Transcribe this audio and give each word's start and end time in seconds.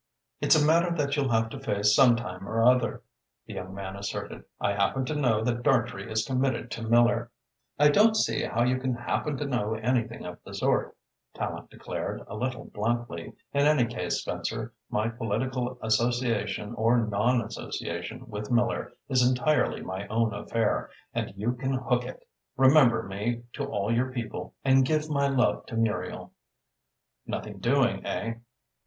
"It's 0.39 0.59
a 0.59 0.65
matter 0.65 0.89
that 0.95 1.15
you'll 1.15 1.29
have 1.29 1.49
to 1.49 1.59
face 1.59 1.95
sometime 1.95 2.49
or 2.49 2.63
other," 2.63 3.03
the 3.45 3.53
young 3.53 3.75
man 3.75 3.95
asserted. 3.95 4.45
"I 4.59 4.71
happen 4.73 5.05
to 5.05 5.13
know 5.15 5.43
that 5.43 5.61
Dartrey 5.61 6.11
is 6.11 6.25
committed 6.25 6.71
to 6.71 6.81
Miller." 6.81 7.29
"I 7.77 7.89
don't 7.89 8.15
see 8.17 8.43
how 8.43 8.63
you 8.63 8.79
can 8.79 8.95
happen 8.95 9.37
to 9.37 9.45
know 9.45 9.75
anything 9.75 10.25
of 10.25 10.39
the 10.43 10.55
sort," 10.55 10.97
Tallente 11.35 11.69
declared, 11.69 12.23
a 12.27 12.35
little 12.35 12.65
bluntly. 12.65 13.33
"In 13.53 13.67
any 13.67 13.85
case, 13.85 14.19
Spencer, 14.21 14.73
my 14.89 15.07
political 15.07 15.77
association 15.83 16.73
or 16.73 16.97
nonassociation 16.97 18.27
with 18.27 18.49
Miller 18.49 18.93
is 19.07 19.21
entirely 19.21 19.83
my 19.83 20.07
own 20.07 20.33
affair, 20.33 20.89
and 21.13 21.31
you 21.37 21.51
can 21.53 21.73
hook 21.75 22.05
it. 22.05 22.27
Remember 22.57 23.03
me 23.03 23.43
to 23.53 23.65
all 23.65 23.93
your 23.93 24.11
people, 24.11 24.55
and 24.65 24.83
give 24.83 25.11
my 25.11 25.27
love 25.27 25.67
to 25.67 25.77
Muriel." 25.77 26.33
"Nothing 27.27 27.59
doing, 27.59 28.03
eh?" 28.03 28.37